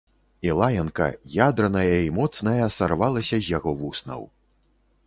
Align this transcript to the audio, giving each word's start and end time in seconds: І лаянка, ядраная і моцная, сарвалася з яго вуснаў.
І 0.47 0.53
лаянка, 0.59 1.09
ядраная 1.49 1.95
і 2.07 2.09
моцная, 2.17 2.65
сарвалася 2.79 3.35
з 3.45 3.57
яго 3.59 3.77
вуснаў. 3.85 4.29